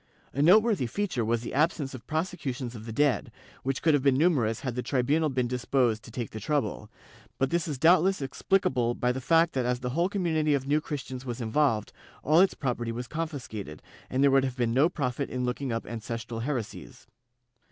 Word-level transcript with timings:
A 0.33 0.41
noteworthy 0.41 0.87
feature 0.87 1.23
was 1.23 1.41
the 1.43 1.53
absence 1.53 1.93
of 1.93 2.07
prosecutions 2.07 2.73
of 2.73 2.87
the 2.87 2.91
dead, 2.91 3.31
which 3.61 3.83
could 3.83 3.93
have 3.93 4.01
been 4.01 4.17
numerous 4.17 4.61
had 4.61 4.73
the 4.73 4.81
tribunal 4.81 5.29
been 5.29 5.45
disposed 5.47 6.01
to 6.01 6.09
take 6.09 6.31
the 6.31 6.39
trouble, 6.39 6.89
but 7.37 7.51
this 7.51 7.67
is 7.67 7.77
doubtless 7.77 8.19
explicable 8.19 8.95
by 8.95 9.11
the 9.11 9.21
fact 9.21 9.53
that 9.53 9.67
as 9.67 9.81
the 9.81 9.91
whole 9.91 10.09
community 10.09 10.55
of 10.55 10.65
New 10.65 10.81
Christians 10.81 11.23
was 11.23 11.39
involved, 11.39 11.93
all 12.23 12.39
its 12.39 12.55
property 12.55 12.91
was 12.91 13.07
confiscated, 13.07 13.83
and 14.09 14.23
there 14.23 14.31
would 14.31 14.43
have 14.43 14.57
been 14.57 14.73
no 14.73 14.89
profit 14.89 15.29
in 15.29 15.45
looking 15.45 15.71
up 15.71 15.85
ancestral 15.85 16.39
heresies. 16.39 17.05